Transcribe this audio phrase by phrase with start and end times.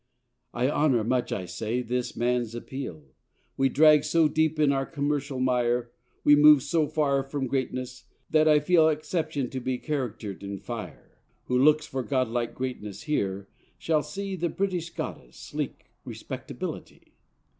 [0.51, 3.13] I honour much, I say, this man's appeal.
[3.55, 5.91] We drag so deep in our commercial mire,
[6.23, 11.19] We move so far from greatness, that I feel Exception to be character'd in fire.
[11.45, 17.13] Who looks for Godlike greatness here shall see The British Goddess, sleek Respectability.